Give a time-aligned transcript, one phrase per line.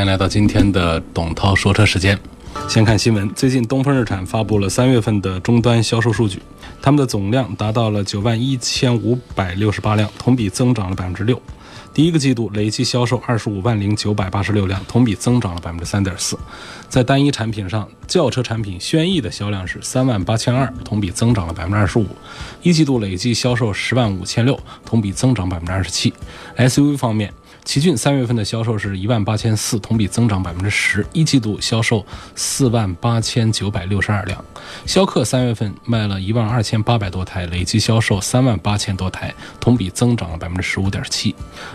[0.00, 2.18] 欢迎来到今天的董涛说车时间。
[2.66, 6.40] 先看新闻，最近东风日产发布了三月份的终端销售数据，
[6.80, 11.38] 他们的总量达到了九万一千五百六十八辆，同比增长了百分之六。
[11.92, 16.38] 第一个季度累计销售二十五万零九百八十六辆，同比增长了百分之三点四。
[16.88, 22.06] 在单一产品上，轿车产品轩逸的销量是三万八千二，同比增长了百分之二十五。
[22.62, 26.10] 一季度累计销售十万五千六，同比增长百分之二十七。
[26.56, 27.30] SUV 方面。
[27.64, 34.44] 奇骏三月份的销售是一万八千四，同比增长百分之十一季度销售四万八千九百六十二辆。
[34.86, 41.34] 逍客三月份卖了一万二千八百多台，累计销售三万八千多台，同比增长了百分之十五点七。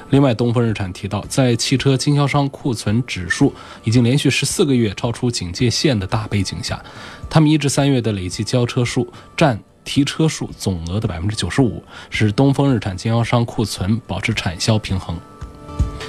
[0.09, 6.84] 另外，东风日产提到，在汽车经销商库存指数已经连续十四个月超出警戒线的大背景下，
[7.30, 15.18] 他们一至三月的累计交车数占提车数总额的百分之九十五，使东风日产经销商库存保持产销平衡。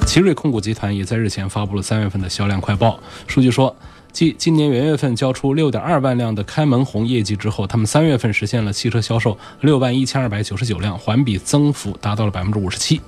[0.06, 2.98] 奇瑞控股集团也在日前发布了三月份的销量快报。
[3.26, 3.74] 数据说，
[4.12, 12.98] 继今年元月份交出六点二万辆的开门红业绩之后，他们三月份实现了汽车销售六万一千二百九十九辆，环比增幅达到了百分之五十七。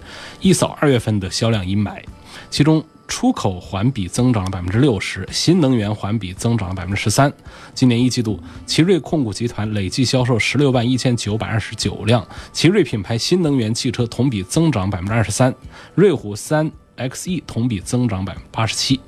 [0.40, 2.02] 一扫二月份的销量阴霾，
[2.50, 7.32] 其中出口环比增长了百分之六十，新能源环比增长了百分之十三。
[7.74, 15.54] 今年一季度，奇瑞控股集团累计销售十六万一千九百二十九辆，奇瑞品牌新能源汽车同比增长百分之二十三，
[15.94, 16.70] 瑞虎三。
[16.98, 19.00] XE 同比增长百分之八十七。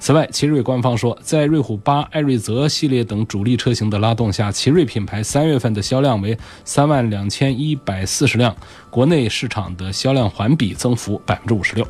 [0.00, 8.54] 此外，奇瑞官方说，在瑞虎八、艾瑞泽系列等主力车型的拉动下，奇瑞品牌三月份的销量为三万两千一百四十辆，
[8.90, 11.86] 国内市场的销量环比增幅百分之五十六。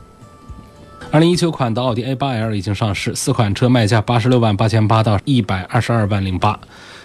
[1.11, 6.59] 二零一九款的奥迪 A 八 L 已经上市，四款车卖价八十六万八千八到一百二十二万零八。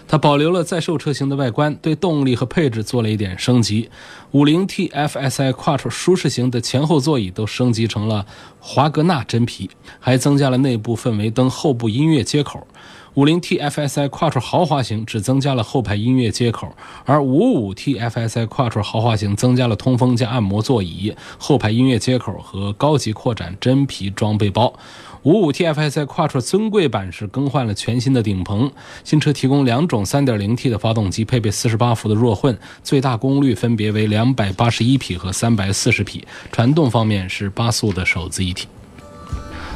[0.08, 3.90] 它保留了在售车型的外观，对动力和配置做了一点升级。
[4.31, 8.25] 五零 TFSI Quattro 舒适型的前后座椅都升级成了
[8.59, 9.69] 华格纳真皮，
[10.00, 12.68] 还增加了内部氛围灯、后部音乐接口。
[13.16, 16.75] 五零 TFSI Quattro 豪华型只增加了后排音乐接口，
[17.06, 24.74] 而五五 TFSI Quattro 豪华型增加了通风加按摩座椅、后排音乐接口和高级扩展真皮装备包。
[25.23, 28.69] 五五 TFSI Quattro 尊贵版是更换了全新的顶棚，
[29.06, 38.67] 新车提供两种 3.0T 的发动机，配备48伏的弱混，最大功率分别为281匹和340匹，传动方面是八速的手自一体。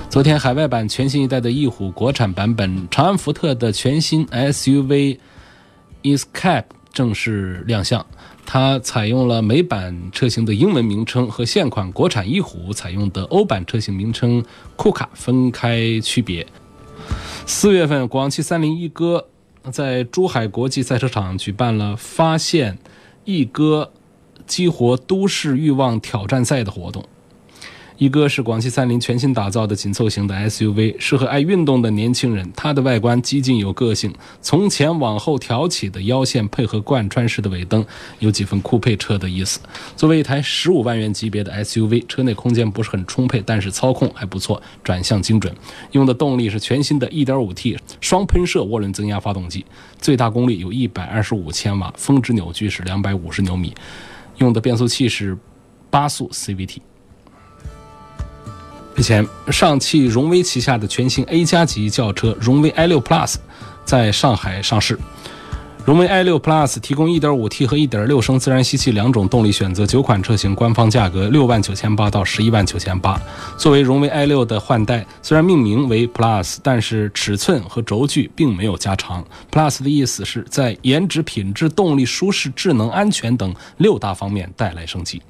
[0.10, 5.18] 昨天海外版全新一代的翼虎国产版本，长安福特的全新 SUV
[6.04, 8.06] Escape 正式亮相。
[8.50, 14.42] 它采用了美版车型的英文名称和现款国产翼虎采用的欧版车型名称
[14.78, 16.48] 库卡分开区别。
[17.46, 19.28] 四月份，广汽三菱翼哥
[19.70, 22.78] 在珠海国际赛车场举办了发现
[23.26, 23.92] 翼哥
[24.46, 27.04] 激活都市欲望挑战赛的活动。
[27.98, 32.48] 一哥是广汽三菱全新打造的紧凑型的 SUV，适合爱运动的年轻人。
[32.56, 37.84] 它的外观激进有个性，从前往后挑起的腰线配合贯穿式的尾灯，
[38.20, 39.60] 有几分酷配车的意思。
[39.96, 45.52] 作为一台十五万元级别的 SUV，车内空间不是很充沛，但是操控还不错，转向精准。
[45.94, 49.66] 用的动力是全新的 1.5T 双喷射涡轮增压发动机，
[50.00, 53.74] 最大功率有一百二十五千瓦，峰值扭矩是两百五十牛米。
[54.38, 55.36] 用的变速器是
[55.90, 56.78] 八速 CVT。
[58.98, 63.36] 日前，上汽荣威旗下的全新 A 加级轿车荣威 i6 Plus
[63.86, 64.98] 在上海上市。
[65.86, 73.22] 荣威 i6 Plus 提供 1.5T 和1.6升自然吸气两种动力选择，九款车型，官方价格六万九千八到十一万九千八。
[73.56, 79.24] 作为荣威 i6 的换代，虽然命名为 Plus，但是尺寸和轴距并没有加长。
[79.52, 85.22] Plus 的意思是在颜值、品质、动力、舒适、智能、安全等六大方面带来升级。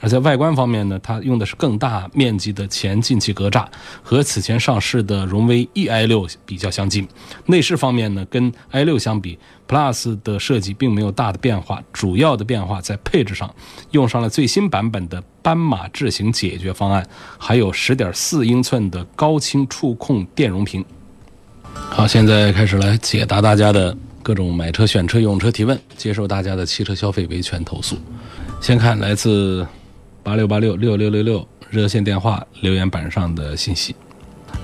[0.00, 3.66] 而在外观方面呢，它用的是更大面积的前进气格栅，
[4.02, 7.06] 和此前上市的荣威 ei6 比较相近。
[7.46, 9.38] 内饰方面呢，跟 i6 相比
[9.68, 13.54] ，Plus 的设计并没有大的变化，主要的变化在配置上，
[13.90, 17.06] 用上了最新版本的斑马智行解决方案，
[17.38, 20.84] 还有10.4英寸的高清触控电容屏。
[21.90, 27.96] 好，现在开始来解答大家的各种买车、选车、用车提问，接受大家的汽车消费维权投诉。
[28.60, 29.66] 先看来自
[30.22, 33.94] 八六八六六六六六热线电话留言板上的信息。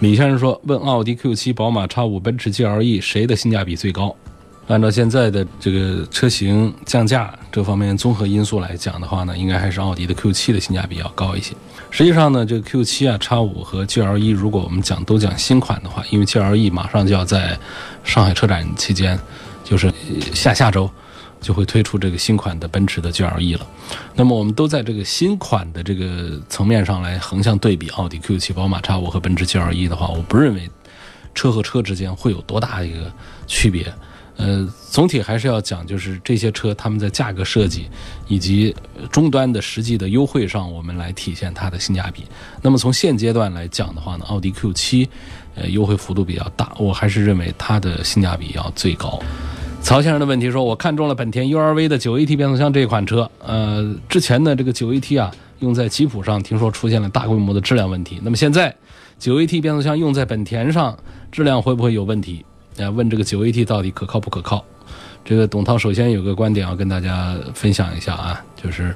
[0.01, 4.15] 李先生说：“问奥迪 Q7、宝马 X5、奔驰 GLE 谁的性价比最高？”
[4.69, 11.55] 按照现在的这个车型降价这方面综合因素来讲的话呢，应该还是奥迪的 Q7 的性价比要高一些。
[11.89, 17.57] 实际上呢，这个 Q7 啊、X5 和 GLE，如果我们讲都讲新款的话，因为 GLE 马上就要在
[18.03, 19.17] 上海车展期间，
[19.63, 19.93] 就是
[20.35, 20.91] 下下周。
[21.41, 23.67] 就会推出这个新款的奔驰的 GLE 了。
[24.15, 30.69] 那么我们都在这个新款的这个层面上来横向对比奥迪 Q7、宝马 X5 和奔驰 GLE 的话，我不认为
[31.35, 33.13] 车和车之间会有多大一个
[33.47, 33.93] 区别。
[34.39, 37.89] 呃，总体还是要讲，就是这些车他们在价格设计
[38.29, 38.75] 以及
[39.11, 42.25] 终端的实际的优惠上，我们来体现它的性价比。
[42.61, 45.09] 那么从现阶段来讲的话呢，奥迪 Q7
[45.55, 49.19] 呃优惠幅度比较大，我还是认为它的性价比要最高。
[49.87, 55.31] 曹先生的问题说：“我看中了本田 URV 的 9AT 变速箱这款车，呃，之前的这个 9AT 啊，
[55.61, 58.19] 用在吉普上，听说出现了大规模的质量问题。
[58.25, 58.75] 那么现在
[59.21, 60.99] 9AT 变速箱用在本田上，
[61.31, 62.45] 质量会不会有问题？
[62.81, 64.65] 啊，问这个 9AT 到底可靠不可靠？
[65.25, 68.93] 这个董涛首先有个观点要跟大家分享一下啊，就是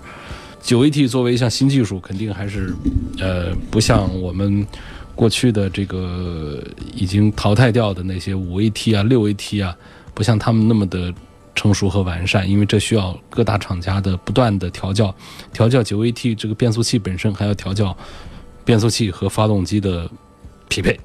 [0.60, 2.74] 9AT 作为一项新技术，肯定还是
[3.20, 4.66] 呃不像我们
[5.14, 6.60] 过去的这个
[6.96, 9.76] 已经淘汰掉的那些 5AT 啊、6AT 啊。”
[10.20, 11.10] 不像他们那么的
[11.54, 15.14] 成熟和完善，因为这需要各大厂家的不断的调教，
[15.50, 17.96] 调教九 AT 这个变速器本身，还要调教
[18.62, 20.10] 变速器和发动机的
[20.68, 21.00] 匹配。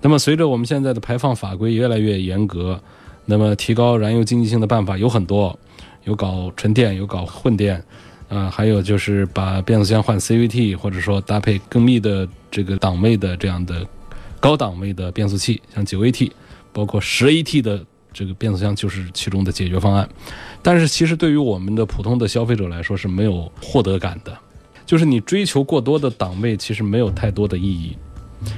[0.00, 2.80] 那么，随着我们现在的排放法规越来越严格，
[3.26, 5.58] 那么提高燃油经济性的办法有很多，
[6.04, 7.84] 有搞纯电，有搞混电，
[8.30, 13.86] 啊，还有就是把变速箱换 CVT，或者说搭配更密的这个档位的这样的
[14.40, 16.30] 高档位的变速器，像九 AT，
[16.72, 17.84] 包括十 AT 的。
[18.16, 20.08] 这个变速箱就是其中的解决方案，
[20.62, 24.34] 但是其实对于我们的普通的消费者来说是没有获得感的，
[24.86, 27.94] 就是你追求过多的档位，其实没有太多的意义。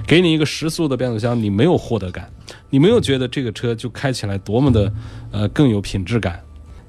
[0.06, 2.30] 给你一个十速的变速箱，你没有获得感，
[2.70, 4.92] 你没有觉得这个车就开起来多么的
[5.32, 6.40] 呃更有品质感，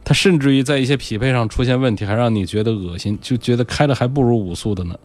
[0.03, 4.95] 它甚至于在一些匹配上出现问题，还让你觉得恶心，就觉得开的还不如五速的呢，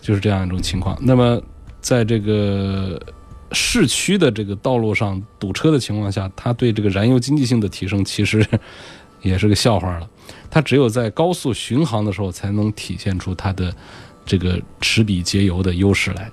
[0.00, 0.96] 就是这样一种情况。
[1.00, 1.42] 那么
[1.80, 3.00] 在这个。
[3.52, 8.46] 市区的这个道路上堵车的情况下，它对这个燃油经济性的提升其实
[9.22, 10.08] 也是个笑话了。
[10.50, 13.74] 它只有在高速巡航的时候，才能体现出它的
[14.24, 16.30] 这个齿比节油的优势来。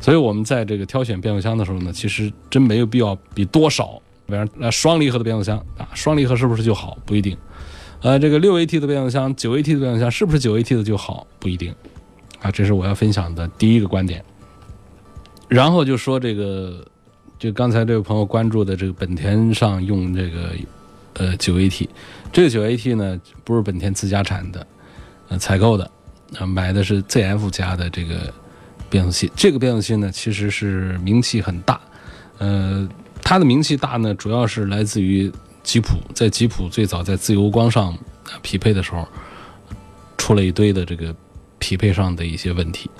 [0.00, 4.00] 所以我们在这个挑选变速箱的时候呢，其实真没有必要比多少。
[4.26, 6.96] 比方呃双离合的变速箱啊，双离合是不是就好？
[7.04, 7.36] 不一定。
[8.00, 11.26] 呃，这个六 AT 的变速箱、九 AT 的变速箱是不是九 AT 的就好？
[11.38, 11.74] 不一定。
[12.40, 14.24] 啊，这是我要分享的第一个观点。
[15.48, 16.84] 然后就说这个，
[17.38, 20.50] 就刚才这位朋友关注的这个本田上用这个
[21.14, 21.88] 呃九 AT，
[22.32, 24.66] 这个九 AT 呢不是本田自家产的，
[25.28, 25.90] 呃采购的，
[26.38, 28.32] 啊买的是 ZF 家的这个
[28.88, 29.30] 变速器。
[29.36, 31.80] 这个变速器呢其实是名气很大，
[32.38, 32.88] 呃
[33.22, 35.30] 它的名气大呢主要是来自于
[35.62, 37.96] 吉普，在吉普最早在自由光上
[38.42, 39.06] 匹配的时候，
[40.16, 41.14] 出了一堆的这个
[41.58, 42.90] 匹配上的一些问题。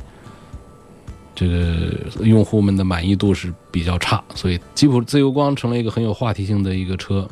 [1.34, 1.88] 这个
[2.20, 7.28] 用户们的满意度是比较差，所以吉普自由光成了一个很有话题性的一个车，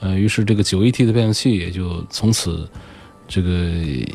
[0.00, 2.66] 呃，于是这个九 AT 的变速器也就从此
[3.28, 3.48] 这个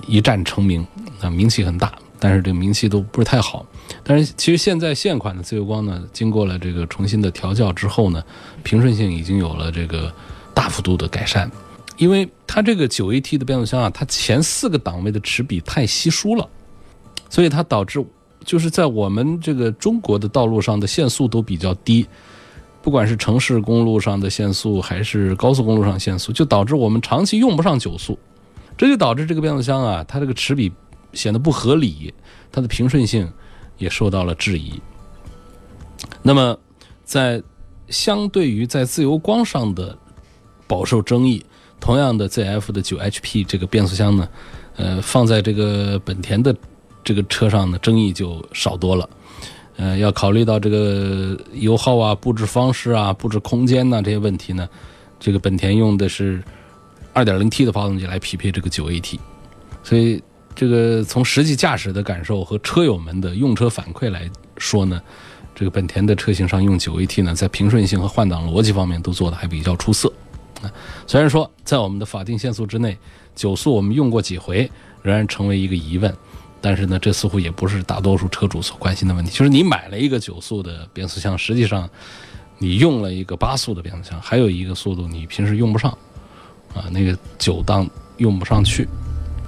[0.07, 0.83] 一战成名，
[1.21, 3.63] 啊，名气很大，但是这个名气都不是太好。
[4.03, 8.23] 但是其实现在现款的自由光呢，经过了这个重新的调教之后呢，
[8.63, 10.11] 平顺性已经有了这个
[10.55, 11.51] 大幅度的改善，
[11.97, 16.49] 因为它这个九 AT 的变速箱啊，它前四个档位的齿比太稀疏了，
[17.29, 18.03] 所以它导致。
[18.47, 22.07] 就是在我们这个中国的道路上的限速都比较低，
[22.81, 28.17] 不管是城市公路上的限速还是高速公路上限速，就导致我们长期用不上九速，
[28.77, 30.71] 这就导致这个变速箱啊，它这个齿比
[31.11, 32.13] 显得不合理，
[32.49, 33.29] 它的平顺性
[33.77, 34.81] 也受到了质疑。
[36.23, 36.57] 那么，
[37.03, 37.43] 在
[37.89, 39.97] 相对于在自由光上的
[40.67, 41.45] 饱受争议，
[41.81, 44.29] 同样的 ZF 的九 HP 这个变速箱呢，
[44.77, 46.55] 呃，放在这个本田的。
[47.07, 49.09] 这个车上的争议就少多了，
[49.77, 54.67] 呃，要考虑到这个油耗啊、布置方式啊、布置空间呐这些问题呢，
[55.17, 56.43] 这个本田用的是
[57.13, 59.17] 2.0T 的发动机来匹配这个 9AT，
[59.83, 60.21] 所以
[60.53, 65.01] 这个从实际驾驶的感受和车友们的用车反馈来说呢，
[65.55, 70.11] 这个本田的车型上用 9AT 呢，在平顺性和换挡逻辑方面都做的还比较出色
[70.61, 70.67] 啊。
[71.07, 72.97] 虽然说在我们的法定限速之内，
[73.33, 74.69] 九速我们用过几回，
[75.01, 76.13] 仍然成为一个疑问。
[76.59, 79.31] 但是呢，这似乎也不是大多数车主所关心的问题。
[79.31, 81.89] 就是你买了一个九速的变速箱，实际上
[82.57, 85.91] 你用了一个八速的变速箱，还有一个速度你平时用不上，
[86.73, 87.87] 啊，那个九档
[88.17, 88.87] 用不上去，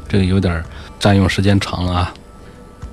[0.07, 0.63] 这个有点
[0.99, 2.13] 占用时间长了啊。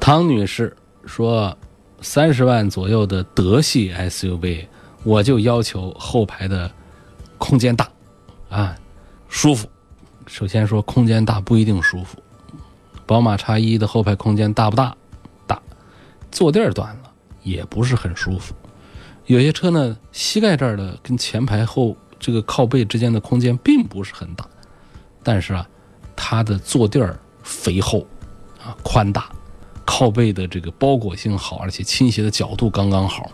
[0.00, 1.56] 汤女士说，
[2.00, 4.66] 三十万左右的德系 SUV，
[5.02, 6.70] 我就要求后排的
[7.38, 7.88] 空间大，
[8.48, 8.76] 啊，
[9.28, 9.68] 舒服。
[10.26, 12.18] 首先说空间大不一定舒服，
[13.06, 14.94] 宝马叉一的后排空间大不大？
[15.46, 15.62] 大，
[16.30, 18.54] 坐垫短了也不是很舒服。
[19.26, 24.46] 有些车呢，膝盖这儿的跟前排后这个靠背之间的空间并不是很大，
[25.22, 25.68] 但是啊，
[26.14, 28.06] 它的坐垫儿肥厚，
[28.62, 29.30] 啊宽大，
[29.84, 33.30] 靠背的这个包裹性好，而且倾斜的角度刚刚好，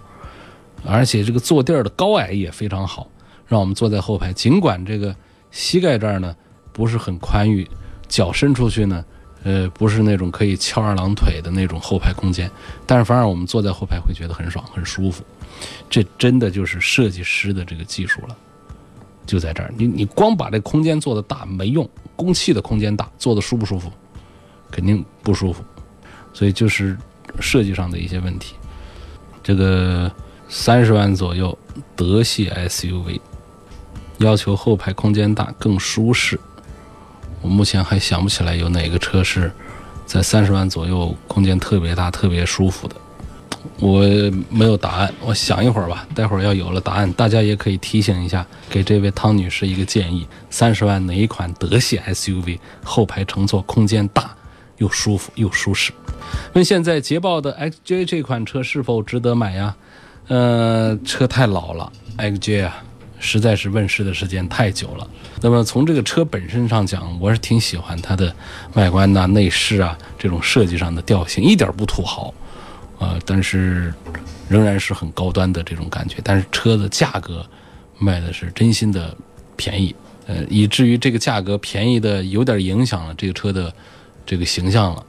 [0.85, 3.09] 而且这个坐垫儿的高矮也非常好，
[3.47, 5.15] 让我们坐在后排，尽管这个
[5.51, 6.37] 膝盖这儿呢。
[6.75, 7.69] 不是很宽裕，
[8.09, 9.05] 脚伸出去呢，
[9.45, 12.51] 呃，不是那种可以翘二郎腿的那种后排空间，
[12.87, 15.25] 但是反而我们坐在后排会觉得很爽、很舒服。
[15.91, 18.37] 这真的就是设计师的这个技术了，
[19.27, 19.73] 就在这儿。
[19.77, 23.91] 你你光把这空间做的大没用，公汽的空间大，坐的舒不舒服？
[24.71, 25.63] 肯定不舒服。
[26.33, 26.97] 所以就是
[27.41, 28.55] 设计上的一些问题。
[29.43, 30.11] 这个
[30.49, 31.57] 三十万左右
[31.95, 33.21] 德系 SUV，
[34.19, 36.39] 要求后排空间大更舒适。
[37.43, 39.53] 我目前还想不起来有哪个车是
[40.07, 42.97] 在三十万左右空间特别大、特别舒服的。
[43.79, 44.03] 我
[44.49, 46.07] 没有答案，我想一会儿吧。
[46.15, 54.35] 待会儿要有了答案，大家也可以提醒一下，给这位汤女士一个建议：三十万哪一款德系 SUV 后排乘坐空间大
[54.79, 55.93] 又舒服又舒适？
[56.55, 59.75] 问现在捷豹的 XJ 这款车是否值得买呀？
[60.29, 62.83] 呃，车太老了，XJ 啊。
[63.23, 65.09] 实在是问世的时间太久了。
[65.41, 68.35] 那么从这个车本身上讲，我是挺喜欢它的
[68.75, 72.35] 外观呐、内饰啊这种设计上的调性，一点不土豪，
[72.99, 73.95] 啊，但是
[74.49, 76.17] 仍然是很高端的这种感觉。
[76.25, 77.47] 但是车的价格
[77.97, 79.17] 卖的是真心的
[79.57, 79.95] 便宜，
[80.27, 83.73] 呃，以至于这个价格便宜的有点影响了这个车的
[84.27, 85.07] 这个形象了。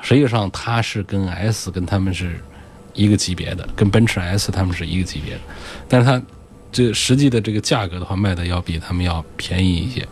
[0.00, 2.40] 实际上它是跟 S 跟他们是
[2.94, 5.40] 一个级别的，跟奔驰 S 他们是一个级别的，
[5.88, 6.22] 但是它。
[6.78, 10.06] 这实际的这个价格的话，卖的要比他们要便宜一些。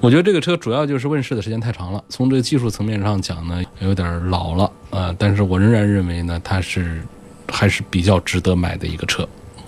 [0.00, 5.14] 我觉得这个车主要就是问世的时间太长了，从这个技术层面上讲呢，有点老了啊。
[5.16, 7.00] 但是我仍然认为呢，它是
[7.46, 9.22] 还是比较值得买的一个车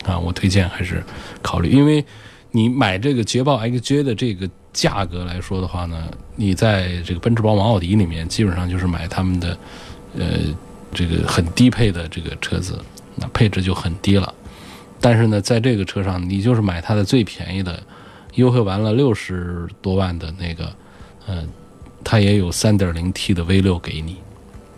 [0.04, 0.18] 啊。
[0.18, 1.00] 我推荐还是
[1.42, 2.04] 考虑，因为
[2.50, 9.56] 你买这个捷豹 XJ 的这个价格来说的话呢，你在这个奔驰、宝马、奥迪里面，基本上就是买他们的
[10.18, 10.26] 呃
[10.92, 12.76] 这个很低配的这个车子，
[13.14, 14.34] 那配置就很低了。
[15.02, 17.82] 但是呢，在这个车上，你就是买它的最便宜的，
[18.36, 20.72] 优惠完了六十多万的那个，
[21.26, 21.48] 嗯，
[22.04, 24.18] 它也有三点零 T 的 V 六给你，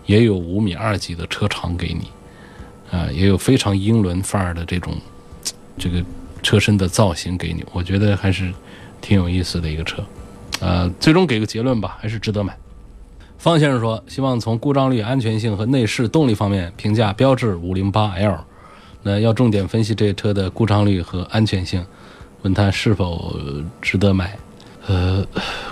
[0.06, 2.08] 也有五米二几的车长给你，
[2.90, 4.94] 啊，也有非常英伦范儿的这种
[5.76, 6.02] 这个
[6.42, 8.50] 车身的造型给你，我觉得还是
[9.02, 10.02] 挺有意思的一个车，
[10.60, 12.56] 呃，最终给个结论吧，还是值得买。
[13.36, 18.42] 方先生说，希望从故障率、安全性和内饰动力方面评价标致五零八 L。
[19.04, 21.84] 那要重点分析这车的故障率和安全性，
[22.42, 23.38] 问它是否
[23.80, 24.36] 值得买。
[24.86, 25.26] 呃，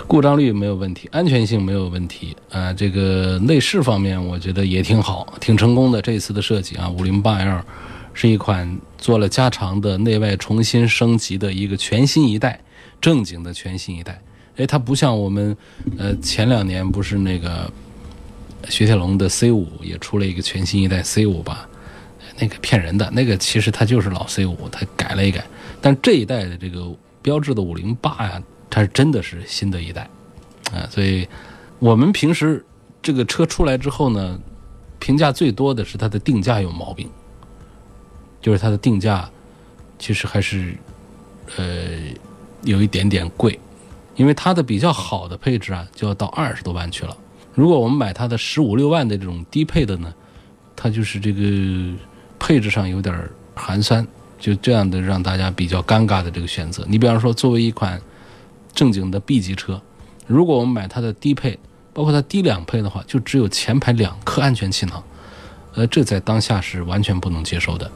[0.07, 2.73] 故障率没有问题，安全性没有问题啊。
[2.73, 6.01] 这个内饰方面，我觉得也挺好，挺成功的。
[6.01, 7.61] 这次的设计啊，五零八 L
[8.13, 12.59] 是一款做了加长的内外重新升级的一个全新一代，
[12.99, 14.19] 正经的全新一代。
[14.57, 15.55] 哎，它不像我们
[15.97, 17.71] 呃前两年不是那个
[18.69, 21.67] 雪铁龙的 C 五也出了一个全新一代 C 五吧？
[22.39, 25.45] 那个骗人的，那个其实它就是老 C 五，它改了一改。
[25.79, 30.09] 但这一代的这个标志的五零八呀，它是真的是新的一代
[30.71, 30.87] 啊。
[30.89, 31.27] 所以，
[31.77, 32.65] 我们平时
[33.01, 34.39] 这个车出来之后呢，
[34.97, 37.07] 评价最多的是它的定价有毛病，
[38.41, 39.29] 就是它的定价
[39.99, 40.75] 其实还是
[41.57, 41.99] 呃
[42.63, 43.59] 有一点点贵，
[44.15, 47.15] 因为它的比较好的配置啊，就要到二十多万去了。
[47.53, 50.11] 如果我们买它的十五六万的这种低配的呢，
[50.75, 51.93] 它就是这个。
[52.45, 53.17] 配置上有点
[53.55, 54.05] 寒酸，
[54.37, 56.83] 就这样的让大家比较尴尬的这个选择。
[56.89, 57.97] 你比方说，作为一款
[58.73, 59.81] 正经的 B 级车，
[60.27, 61.57] 如果我们买它的低配，
[61.93, 65.01] 包括它低两配的话，就只有前排两颗安全气囊，
[65.73, 67.89] 呃，这在当下是完全不能接受的。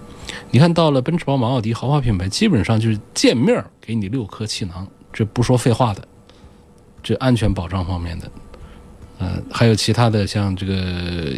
[0.50, 6.08] 你看到了奔驰、宝马、奥迪豪华品牌，基本上就是见面给你六颗气囊，这不说废话的，
[7.04, 8.32] 这安全保障方面的。
[9.20, 10.74] 呃，还有其他的像这个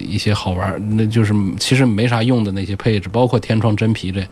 [0.05, 4.27] 一些好玩那就是其实没啥用的那些配置，包括天窗真皮这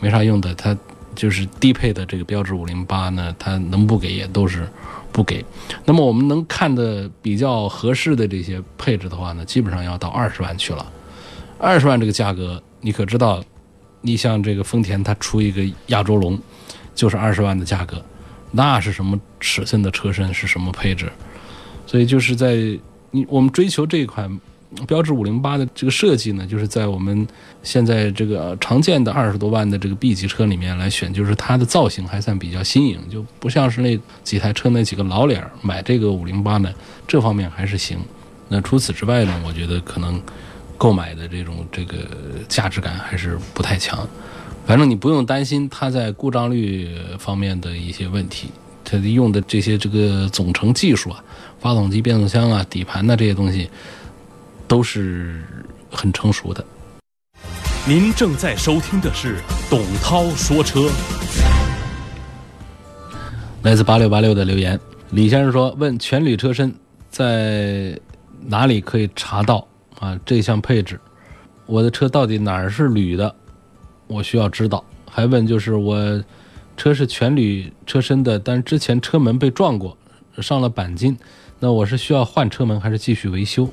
[0.00, 0.76] 没啥用的，它
[1.14, 4.68] 就是低配的这个标致五零八呢，它能不给也都是
[5.12, 5.44] 不给。
[5.84, 10.84] 那么我们能看的比较合适的这些配置的话呢，基本上要到二十万去了。
[11.56, 13.40] 二十万这个价格，你可知道？
[14.00, 16.36] 你像这个丰田，它出一个亚洲龙，
[16.96, 18.04] 就是二十万的价格，
[18.50, 21.10] 那是什么尺寸的车身，是什么配置？
[21.86, 22.76] 所以就是在。
[23.10, 24.40] 你我们追求这款
[24.86, 27.26] 标致五零八的这个设计呢，就是在我们
[27.62, 36.70] 现在这个常见的二十多万的这个 B 级车里面来选，就是它的造型还算比较新颖，就不像是那几台车那几个老脸儿买这个五零八呢，
[37.06, 37.98] 这方面还是行。
[38.48, 40.20] 那除此之外呢，我觉得可能
[40.76, 41.96] 购买的这种这个
[42.46, 44.06] 价值感还是不太强。
[44.66, 48.48] 反正你不用担心它在故障率方面的一些问题，
[48.84, 51.24] 它用的这些这个总成技术啊，
[51.58, 53.68] 发动机、变速箱啊、底盘呐这些东西
[54.66, 55.42] 都是
[55.90, 56.64] 很成熟的。
[57.86, 59.36] 您正在收听的是
[59.70, 60.88] 董涛说车。
[63.62, 64.78] 来自八六八六的留言，
[65.10, 66.72] 李先生说：“问全铝车身
[67.10, 67.98] 在
[68.40, 69.66] 哪里可以查到
[69.98, 70.18] 啊？
[70.24, 71.00] 这项配置，
[71.66, 73.34] 我的车到底哪儿是铝的？
[74.06, 74.82] 我需要知道。
[75.10, 76.22] 还问就是我
[76.76, 79.96] 车是全铝车身的，但之前车门被撞过，
[80.38, 81.18] 上了钣金，
[81.60, 83.68] 那我是需要换车门还是继续维修？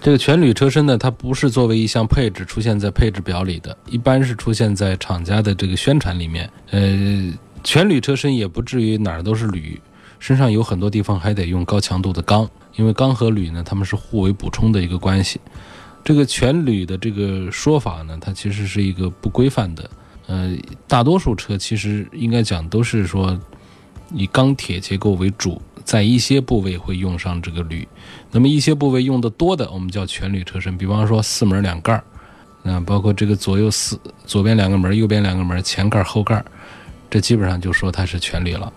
[0.00, 6.50] 这个全铝车身呢，它不是作为一项配置出现在配置表里的，一般是出现在厂家的这个宣传里面。
[6.70, 7.32] 呃。”
[7.64, 9.80] 全铝车身也不至于哪儿都是铝，
[10.20, 15.40] 身上有很多地方还得用高强度的钢，因为钢和铝呢，它们是互为补充的一个关系。
[16.04, 19.90] 这个全铝的这个说法呢，它其实是一个不规范的。
[20.28, 23.36] 呃，大多数车其实应该讲都是说
[24.14, 27.86] 以钢铁结构为主，在一些部位会用上这个铝。
[28.30, 32.04] 那么一些部位用的多的，我们叫全铝车身，比方说四门两盖儿，
[32.70, 36.44] 啊，包括这个左右四左边两个门，右边两个门，前盖后盖。
[37.08, 38.70] 这基本上就说它是全铝了，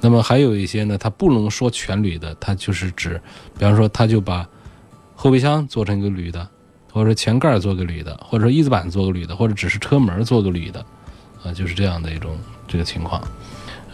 [0.00, 3.20] 那么还有一些呢，它不能说全铝的，它就是指，
[3.58, 4.48] 比方说，它就把
[5.16, 6.48] 后备箱做成一个铝的，
[6.92, 10.86] 或者说前盖做个铝的，或者说翼子板做个铝的，或者只是车门做个铝的，
[11.42, 12.38] 啊，就是这样的一种
[12.68, 13.20] 这个情况。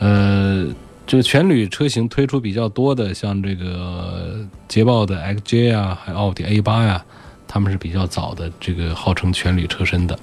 [0.01, 0.67] 呃，
[1.07, 7.05] 这个全铝车型推出比较多的，像这个捷豹的 XJ 啊，还有奥迪 A 八呀，
[7.47, 10.19] 他们是比较早的这个号称全铝车身的。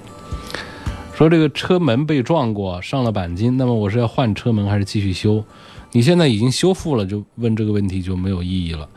[1.14, 5.44] 说这个车门被撞过，上了钣金，那么我是要换车门还是继续修？
[5.92, 8.88] 你现在已经修复了，就问这个问题就没有意义了。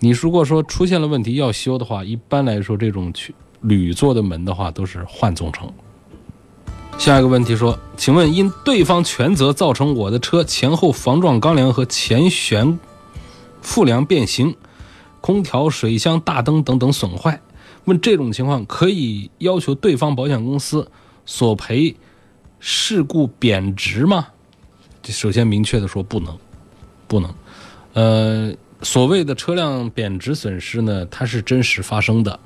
[0.00, 3.12] 你如果说出现了问题要修的话，一般来说这种
[3.60, 5.70] 铝做的门的话都是换总成。
[6.98, 12.78] 下一个问题说，请问因对方全责造成我的车前后防撞钢梁和前悬
[13.60, 14.56] 副梁变形，
[15.20, 17.40] 空调、水箱、大灯等等损坏，
[17.86, 20.88] 问这种情况可以要求对方保险公司？
[21.26, 21.94] 索赔
[22.60, 24.28] 事故贬值吗？
[25.02, 26.38] 这首先明确的说不能，
[27.08, 27.34] 不能。
[27.94, 32.38] 呃，所谓的车辆贬值损失呢，它是真实发生的。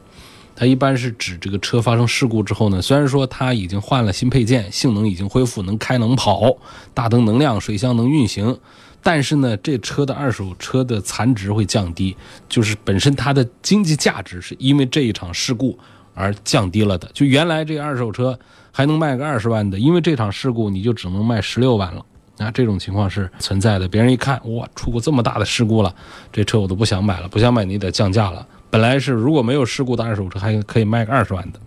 [0.56, 6.56] 它一般是指这个车发生事故之后呢，虽然说它已经换了新配件，性能已经恢复，能开能跑，
[6.94, 8.58] 大灯能亮，水箱能运行，
[9.02, 12.16] 但是呢，这车的二手车的残值会降低，
[12.48, 15.78] 就是本身它的经济价值是因为这一场事故
[16.14, 17.08] 而降低了的。
[17.12, 18.36] 就原来这二手车。
[18.76, 22.04] 还能卖个二十万的，因为这场事故你就只能卖十六万了。
[22.36, 23.88] 啊，这种情况是存在的。
[23.88, 25.94] 别人一看，哇，出过这么大的事故了，
[26.30, 28.46] 这车我都不想买了，不想买你得降价了。
[28.70, 31.60] 本来是如果没有事故的二手车还可以卖个二十万的，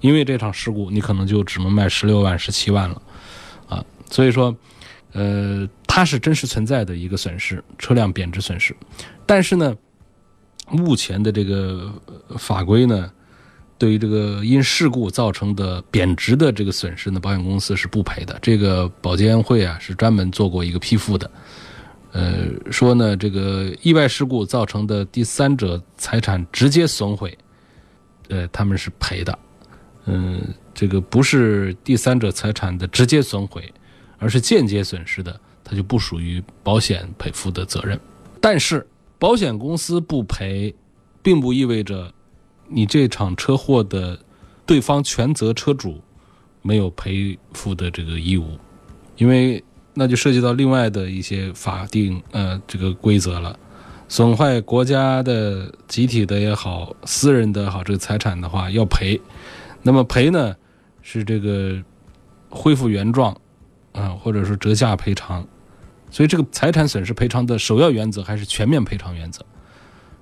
[0.00, 3.02] 因为这场事故你可能就只能卖十六万、十七万了。
[3.68, 4.54] 啊，所以说，
[5.12, 8.76] 呃，它是真实存在的一个损失，车辆贬值损失。
[9.26, 9.74] 但是呢，
[10.70, 11.92] 目前的这个
[12.38, 13.10] 法规呢。
[13.78, 18.38] 对于这个因事故造成的贬值的这个损失呢，保险公司是不赔的。
[18.40, 21.28] 这个保监会啊是专门做过一个批复的，
[22.12, 27.36] 呃，说呢这个意外事故造成的第三者财产直接损毁，
[28.28, 29.38] 呃，他们是赔的。
[30.04, 33.72] 嗯，这个不是第三者财产的直接损毁，
[34.18, 37.98] 而是间接损失的，它就不属于保险赔付的责任。
[38.40, 38.86] 但是
[39.18, 40.74] 保险公司不赔，
[41.22, 42.12] 并不意味着。
[42.74, 44.18] 你这场车祸的
[44.64, 46.00] 对方全责车主
[46.62, 48.58] 没有赔付的这个义务，
[49.18, 49.62] 因为
[49.94, 53.58] 那就涉及到另外的一些法定呃这个规则了。
[54.08, 59.20] 损坏国家的集体的也好，私人的也好这个财产的话要赔，
[59.82, 60.54] 那么赔呢
[61.00, 61.82] 是这个
[62.48, 63.36] 恢复原状
[63.92, 65.46] 啊，或者说折价赔偿。
[66.10, 69.44] 所以这个财产损失赔偿的首要原则还是全面赔偿原则，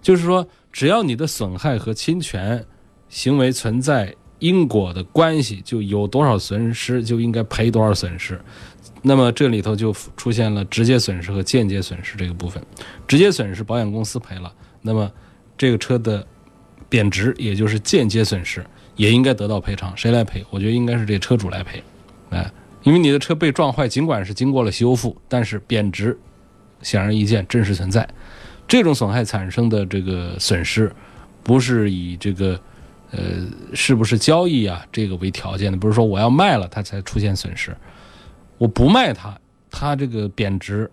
[0.00, 0.46] 就是说。
[0.72, 2.64] 只要你的损害和侵权
[3.08, 8.40] 行为存在因果的关系，就有多少损失就应该赔多少损失。
[9.02, 12.62] 那么这里头就出现了直接损失和间接损失这个部分。
[13.08, 15.10] 直接损失保险公司赔了，那么
[15.56, 16.26] 这个车的
[16.88, 18.64] 贬值，也就是间接损失，
[18.96, 19.96] 也应该得到赔偿。
[19.96, 20.44] 谁来赔？
[20.50, 21.82] 我觉得应该是这车主来赔。
[22.30, 22.50] 哎，
[22.82, 26.16] 因为你的车被撞坏，尽管是经过了修复，但是贬值
[26.82, 28.08] 显而易见，真实存在。
[28.68, 30.92] 这种损害产生的这个损失，
[31.42, 32.60] 不是以这个
[33.10, 33.20] 呃
[33.74, 37.76] 是不是交易啊这个为条件的，不是说我要卖了它才出现损失，
[38.60, 39.34] 我不卖它，
[39.70, 40.90] 它这个贬值，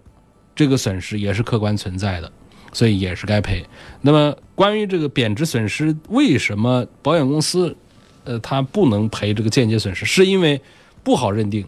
[0.55, 2.31] 这个损失也是客观存在的，
[2.71, 3.61] 所以也是该赔。
[3.99, 7.75] 那么关于这个贬值损失，为什么保险公司
[8.23, 10.05] 呃它不能赔这个间接损失？
[10.05, 10.61] 是因为
[11.03, 11.67] 不好认定，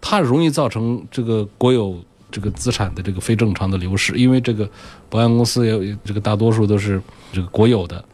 [0.00, 2.02] 它容易造成这个国有。
[2.28, 4.68] 这个资产的这个非正常的流失，因为这个
[5.08, 7.00] 保险公司有这个大多数都是
[7.32, 8.04] 这个国有的，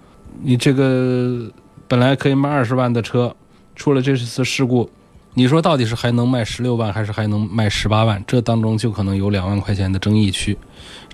[0.42, 1.50] 你这个
[1.88, 3.34] 本来可以卖二十万的车，
[3.74, 4.88] 出了这次事故，
[5.34, 8.22] 你说到底是还能卖十六万，还是还能卖十八万？
[8.26, 10.56] 这当中就可能有两万块钱的争议区。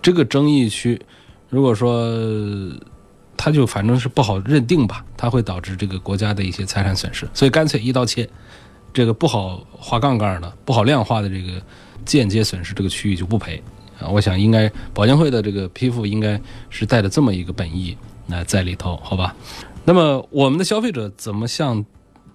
[0.02, 1.00] 这个争议区，
[1.48, 2.12] 如果说
[3.36, 8.28] 它就反正是不好认定吧，它会导致这个国家的一些财产损失，所以干脆一刀切，
[8.92, 11.62] 这个不好划杠杆的、不好量化的这个。
[12.04, 13.62] 间接损失这个区域就不赔
[14.00, 14.08] 啊！
[14.08, 19.36] 我想应该保监会的这个批复应该是带着这么一个本意那在里头，好吧？
[19.84, 21.84] 那么我们的消费者怎么向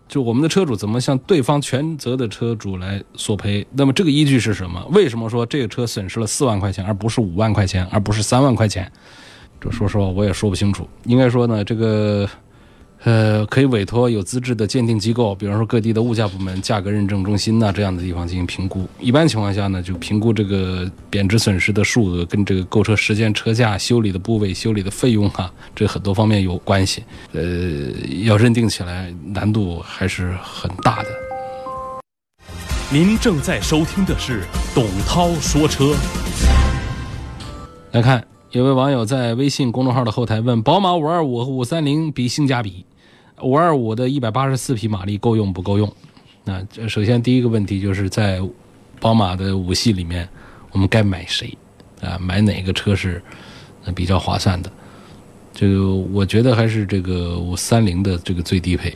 [0.08, 3.66] 就我们的车主怎么向对方全责的车主来索赔？
[3.72, 4.86] 那么这个依据是什么？
[4.92, 8.92] 为什么说这个车损失了四万块钱，而不是五万块钱，而不是三万块钱？
[9.60, 10.88] 这说实话我也说不清楚。
[11.06, 12.30] 应该说呢，这个。
[13.04, 18.88] 呃，可以委托有资质的鉴定机构，比方说各地的物价部门、价格认证中心呐这样的地方进行评估。
[18.98, 27.04] 一般情况下呢，就评估这个贬值损失的数额跟这个购车时间、车价、修理的部位、修理的费用啊，这很多方面有关系。
[27.34, 27.42] 呃，
[28.24, 31.10] 要认定起来难度还是很大的。
[32.90, 35.94] 您正在收听的是董涛说车。
[37.92, 42.86] 来看，有位网友在微信公众号的后台问：宝马五二五和五三零比性价比？
[43.42, 45.92] 五二五的一百八十四匹马力够用不够用？
[46.46, 48.42] 那首先第一个问题就是在
[49.00, 50.28] 宝马的五系里面，
[50.72, 51.58] 我们该买谁
[52.02, 52.18] 啊？
[52.20, 53.22] 买哪个车是
[53.96, 54.72] 比较划算的？
[55.54, 58.94] 这个我觉得还是这个五三零的这个最低配，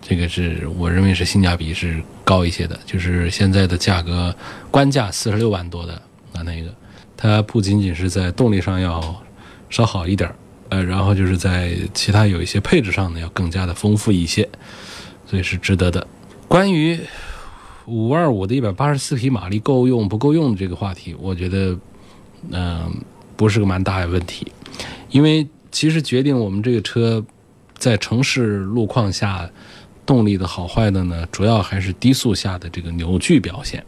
[0.00, 2.78] 这个是我认为是性价比是高一些的。
[2.84, 4.34] 就是现在的价格
[4.70, 5.94] 官价四十六万多的
[6.32, 6.72] 啊，那个
[7.16, 9.22] 它不仅仅是在动力上要
[9.68, 10.36] 稍好一点儿。
[10.70, 14.48] 呃，然后就是在其他有一些配置上呢，要更加的丰富一些，
[15.26, 16.06] 所以是值得的。
[16.48, 16.98] 关于
[17.86, 21.78] 五二五的一百八十四匹马力够用不够用的这个话题，我觉得，
[22.50, 22.90] 嗯，
[23.36, 24.46] 不是个蛮大的问题，
[25.10, 27.24] 因为其实决定我们这个车
[27.76, 29.50] 在城市路况下
[30.06, 33.84] 动力的好坏的呢，主要还是低速下的这个扭矩表现。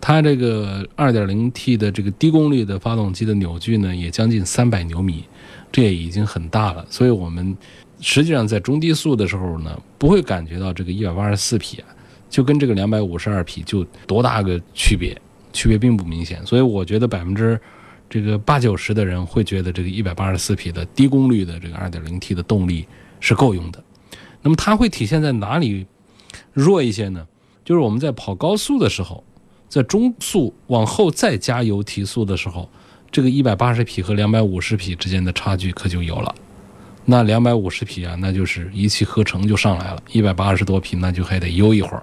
[0.00, 5.24] 它这个二点零 T 的这个低功率的发动机的扭矩呢，也将近三百牛米。
[5.72, 7.56] 这也已经很大了，所以我们
[8.00, 11.88] 实际上在中低速的时候呢，不会感觉到这个一百八十四匹啊，
[12.30, 15.14] 就跟这个两百五十二匹就多大个区别，
[15.52, 16.44] 区别并不明显。
[16.46, 17.60] 所以我觉得百分之
[18.08, 22.86] 这个八九十的人会觉得这个一百八十四匹的低功率的这个二点零 T 的动力
[23.20, 23.82] 是够用的。
[24.40, 25.86] 那么它会体现在哪里
[26.52, 27.26] 弱一些呢？
[27.64, 29.22] 就是我们在跑高速的时候，
[29.68, 32.68] 在中速往后再加油提速的时候。
[33.10, 36.34] 这个一百八十匹和两百五十匹之间的差距可就有了，
[37.04, 42.02] 那两百五十匹啊，那就是一气呵成就上来了；一百八十多匹，那就还得悠一会儿，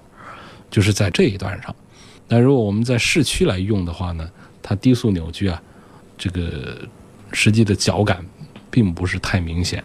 [0.70, 1.74] 就是在这一段上。
[2.26, 4.28] 那如果我们在市区来用的话呢，
[4.62, 5.62] 它低速扭矩啊，
[6.16, 6.78] 这个
[7.32, 8.24] 实际的脚感
[8.70, 9.84] 并不是太明显。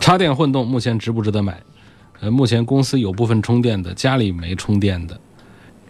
[0.00, 1.60] 插电混动目前值不值得买？
[2.20, 5.18] 呃，目前公司有部分充电的，家里没充电的。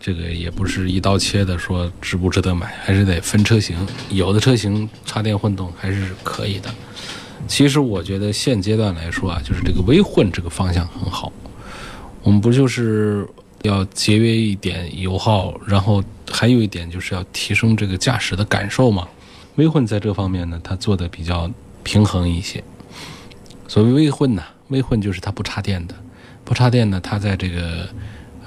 [0.04, 3.76] 这个也不是一刀切的，说值不值得买，还是得分车型。
[4.10, 6.68] 有的车型插电混动还是可以的。
[7.46, 11.32] 其实我觉得现阶段来说啊，就是这个微混这个方向很好。
[12.24, 13.24] 我们不就是
[13.62, 19.06] 要节约一点油耗，然后还有一点就是要提升这个驾驶的感受嘛？
[19.54, 21.48] 微混在这方面呢，它做的比较
[21.84, 22.60] 平衡一些。
[23.68, 25.94] 所谓微混呢，微混就是它不插电的，
[26.44, 27.88] 不插电呢，它在这个。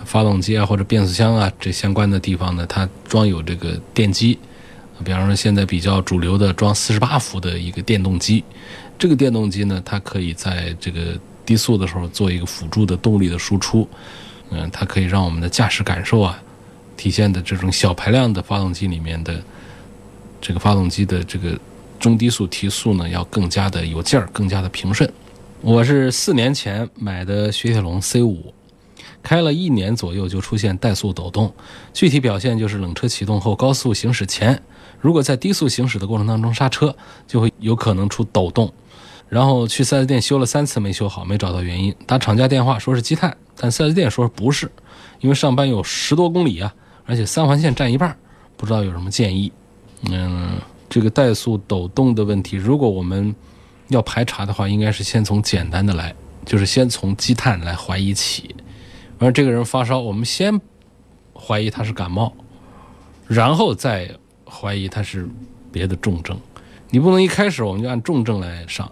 [0.05, 4.37] 发动机啊，或者变速箱啊，这相关的地方呢，它装有这个电机。
[5.03, 8.41] 比方说，现在比较主流的装四十八伏的一个电动机，
[8.97, 13.85] 这个电动机呢，它可以在这个低速的时候做一个辅助的动力的输出。
[14.51, 16.41] 嗯，它可以让我们的驾驶感受啊，
[16.95, 19.43] 体现的这种小排量的发动机里面的
[20.39, 21.59] 这个发动机的这个
[21.99, 25.11] 中低速提速呢，要更加的有劲儿，更加的平顺。
[25.59, 28.53] 我是四年前买的雪铁龙 C 五。
[29.25, 31.51] 开了一年左右就出现怠速抖动，
[31.91, 34.61] 具体表现就是冷车启动后高速行驶前，
[35.01, 38.71] 如果在低速行驶的过程当中刹车，就会有可能出抖动。
[39.27, 44.71] 然后去 4S 店修了三次没修好，没找到原因，打厂家电话说是积碳，但 4S 店说不是，
[45.21, 46.71] 因为上班有十多公里啊，
[47.07, 48.15] 而且三环线占一半，
[48.55, 49.51] 不知道有什么建议。
[50.11, 50.51] 嗯，
[50.87, 53.33] 这个怠速抖动的问题，如果我们
[53.87, 56.13] 要排查的话，应该是先从简单的来，
[56.45, 58.55] 就是先从积碳来怀疑起。
[59.19, 60.59] 完，这个人发烧，我们先
[61.33, 62.33] 怀疑他是感冒，
[63.27, 64.09] 然后再
[64.45, 65.27] 怀疑他是
[65.71, 66.37] 别的重症。
[66.89, 68.89] 你不能一开始我们就按重症来上。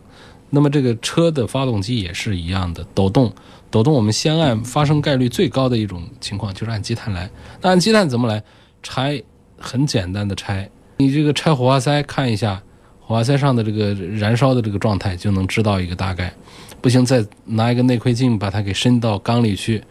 [0.49, 3.33] 那么这个车的发动机也是一样的，抖动，
[3.71, 7.29] 抖动，我们先按发生概率最高的一种情况，就是按积碳来。
[7.61, 8.43] 那按积碳怎么来？
[8.83, 9.21] 拆
[9.57, 12.61] 很简单的拆，你这个拆火花塞看一下。
[12.99, 16.33] 火花塞上的这个燃烧的这个状态就能知道一个大概，
[16.81, 19.83] 不行再拿一个内窥镜把它给伸到缸里去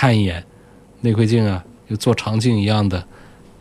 [0.00, 0.44] 看一眼，
[1.00, 3.04] 内窥镜啊，就做肠镜一样的，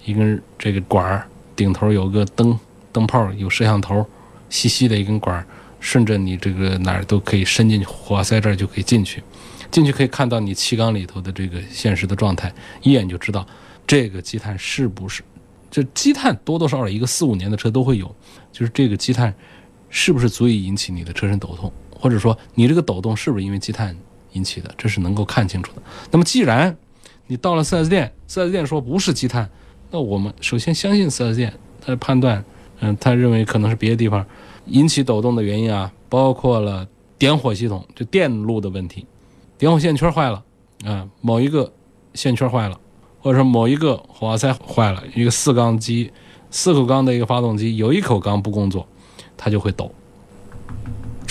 [0.05, 2.55] 一根这个管儿顶头有个灯
[2.91, 4.05] 灯泡，有摄像头，
[4.47, 5.43] 细细的一根管儿，
[5.79, 9.23] 顺着你这个哪儿都可以伸进去，活塞这儿就可以进去，
[9.71, 13.43] 进去可以看到你气缸里头的这个现实的状态，一眼就知道
[13.87, 15.23] 这个积碳是不是。
[15.71, 18.15] 这积碳多多少少一个四五年的车都会有，
[18.51, 19.33] 就是这个积碳
[19.89, 23.97] 是不是足以引起你的车身抖动，或者说你这个抖动是不是因为积碳
[24.37, 25.81] 引起的，这是能够看清楚的。
[26.11, 26.77] 那么既然
[27.25, 29.49] 你到了 4S 店，4S 店说不是积碳，
[29.91, 32.45] 那我们首先相信 4S 店，他的判断，
[32.79, 34.25] 嗯，他认为可能是别的地方
[34.67, 39.05] 引起抖动的原因啊，包括了点火系统就电路的问题，
[39.57, 40.43] 点火线圈坏了
[40.85, 41.73] 啊，某一个
[42.13, 42.79] 线圈坏了。
[43.19, 46.09] 或者说某一个火花塞坏了，一个四缸机、
[46.49, 48.87] 四口缸的一个发动机，有一口缸不工作，
[49.35, 49.91] 它就会抖。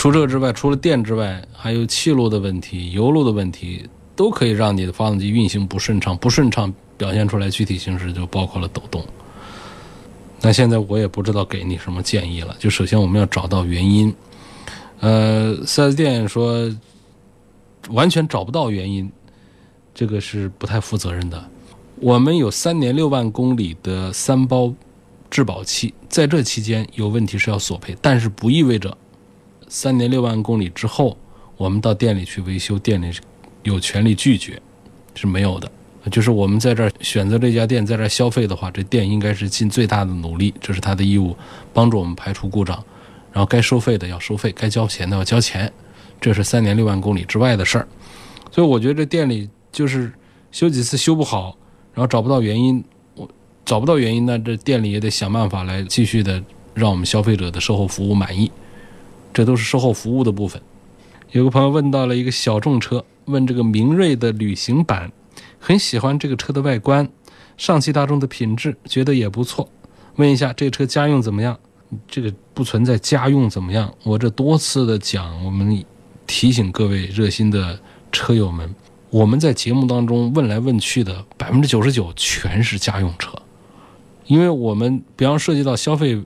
[0.06, 6.16] 除这之外，除了电之外，还有气路的问题、油路的问题，都可以让你的发动机运行不顺畅。
[6.18, 9.04] 不顺畅表现出来具体形式就包括了抖动。
[10.40, 12.54] 那现在我也不知道给你什么建议了。
[12.60, 14.14] 就首先我们要找到原因。
[15.00, 16.72] 呃，4S 店说
[17.88, 19.10] 完全找不到原因，
[19.92, 21.44] 这个是不太负责任的。
[21.96, 24.72] 我们有三年六万公里的三包
[25.28, 28.96] 质保期，在这期间有问题是要索赔，但是不意味着
[29.68, 31.16] 三年六万公里之后
[31.56, 33.10] 我们到店里去维修，店里
[33.62, 34.60] 有权利拒绝，
[35.14, 35.70] 是没有的。
[36.10, 41.36] 就是我们在这儿选择这家店，在这儿消费的话，这店应该是尽最大的努力，这是他的义务，
[41.72, 42.76] 帮助我们排除故障，
[43.32, 45.72] 然后该收费的要收费，该交钱的要交钱，
[46.20, 47.88] 这是三年六万公里之外的事儿。
[48.52, 50.12] 所以我觉得这店里就是
[50.52, 51.56] 修几次修不好。
[51.92, 53.26] 然后找不到原因，我
[53.64, 56.40] 找不到原因，那这店里也得想办法来继续的
[56.74, 58.52] 让我们消费者的售后服务满意，
[59.36, 60.62] 这都是售后服务的部分。
[61.30, 65.12] 有个朋友问到了一个小众车，问这个明锐的旅行版，
[65.58, 67.06] 很喜欢这个车的外观，
[67.58, 69.68] 上汽大众的品质觉得也不错，
[70.14, 71.58] 问一下这车家用怎么样？
[72.08, 75.84] 这个不存在家用怎么样，我这多次的讲，我们
[76.26, 77.78] 提醒各位热心的
[78.10, 78.74] 车友们。
[79.10, 83.36] 我们在节目当中问来问去的百分之九十九全是家用车，
[84.24, 86.24] 因为我们比方涉及到消费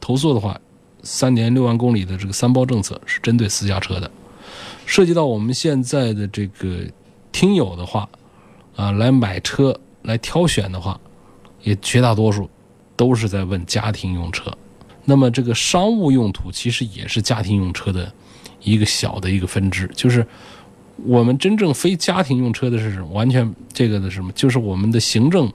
[0.00, 0.58] 投诉的话，
[1.06, 4.10] 三年六万公里的这个三包政策是针对私家车的；
[4.84, 6.80] 涉及到我们现在的这个
[7.30, 8.08] 听友的话，
[8.74, 11.00] 啊，来买车来挑选的话，
[11.62, 12.50] 也绝大多数
[12.96, 14.52] 都是在问家庭用车。
[15.04, 18.12] 那么这个商务用途其实也是家庭用车的
[18.62, 20.26] 一个小的一个分支，就是。
[21.04, 23.08] 我们真正非家庭用车的是什么？
[23.08, 24.32] 完全这个的什么？
[24.32, 25.52] 就是我们的行政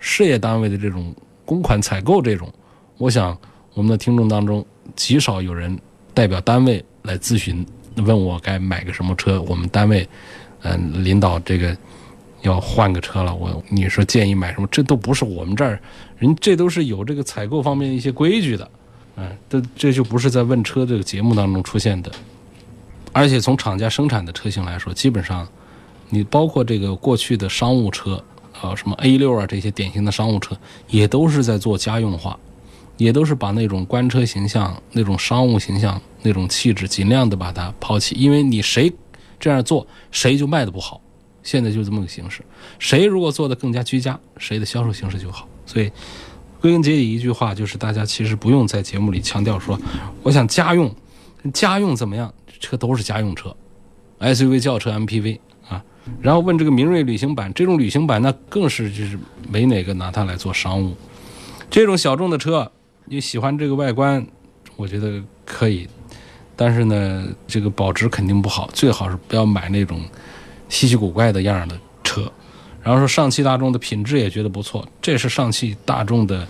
[0.00, 2.50] 事业单位的这种公款采购这种。
[2.96, 3.38] 我想
[3.76, 5.78] 我们的听众当中极少有人
[6.14, 7.64] 代表单位来咨询，
[7.96, 9.40] 问我该买个什么车。
[9.42, 10.08] 我们单位
[10.62, 11.76] 嗯领导这个
[12.40, 14.66] 要换个车了，我你说建议买什么？
[14.72, 15.78] 这都不是我们这儿
[16.16, 18.70] 人，这都是有这个采购方面的一些规矩的。
[19.16, 22.10] 嗯，这这就不是在问车这个节目当中出现的。
[23.12, 25.46] 而且从厂家生产的车型来说，基本上，
[26.08, 28.24] 你包括这个过去的商务车，
[28.58, 30.56] 啊，什么 A 六啊这些典型的商务车，
[30.88, 32.38] 也都是在做家用化，
[32.96, 38.14] 也都是把那种官车形象、那种商务形象、那种气质尽量的把它抛弃。
[38.16, 38.92] 因为你谁
[39.38, 41.00] 这样做，谁就卖的不好。
[41.42, 42.42] 现在就这么个形式，
[42.78, 45.48] 谁如果做的更加居家，谁的销售形式就好。
[45.64, 45.90] 所以
[46.60, 49.78] 归根结底一句话就是，大家其实不用在节目里强调说，
[50.24, 50.92] 我想家用，
[51.52, 52.32] 家用怎么样？
[52.58, 53.54] 车都是家用车
[54.18, 55.84] ，SUV、轿车、MPV 啊，
[56.22, 59.18] 然后问这个明锐旅行版，这种旅行版那更是就是
[59.50, 60.96] 没哪个拿它来做商务。
[61.68, 62.72] 这种小众的车，
[63.06, 64.24] 你喜欢这个外观，
[64.74, 65.88] 我觉得可以，
[66.56, 70.00] 但是呢，这个保值肯定不好，最好是不要买那种
[70.68, 72.30] 稀奇古怪的样的车。
[72.82, 76.46] 然后说上汽大众的品质也觉得不错，这是上汽大众的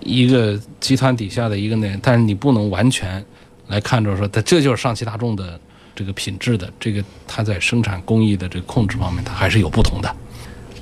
[0.00, 3.24] 一个集团底下的一个那，但是你不能完全。
[3.68, 5.58] 来看着说，它这就是上汽大众的
[5.94, 10.14] 这个品质的，这个它在生产工艺的这个控制方面，它还是有不同的。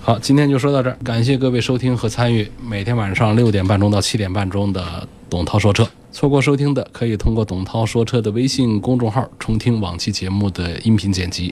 [0.03, 5.87] 好，今天就说到这儿，感谢各位收听和参与每天晚上六点半钟到七点半钟的董涛说车。
[6.11, 11.49] 错过收听的，可以通过董涛说车的微信公众号重听往期节目的音频剪辑。